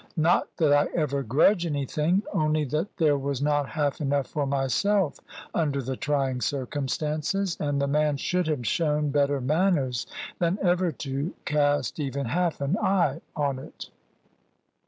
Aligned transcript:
Not 0.17 0.47
that 0.57 0.73
I 0.73 0.87
ever 0.97 1.21
grudge 1.21 1.63
anything; 1.67 2.23
only 2.33 2.65
that 2.65 2.97
there 2.97 3.19
was 3.19 3.39
not 3.39 3.69
half 3.69 4.01
enough 4.01 4.25
for 4.25 4.47
myself 4.47 5.19
under 5.53 5.79
the 5.79 5.95
trying 5.95 6.41
circumstances, 6.41 7.55
and 7.59 7.79
the 7.79 7.85
man 7.85 8.17
should 8.17 8.47
have 8.47 8.65
shown 8.65 9.11
better 9.11 9.39
manners 9.39 10.07
than 10.39 10.57
ever 10.63 10.91
to 11.05 11.35
cast 11.45 11.99
even 11.99 12.25
half 12.25 12.61
an 12.61 12.79
eye 12.79 13.21
on 13.35 13.59
it. 13.59 13.91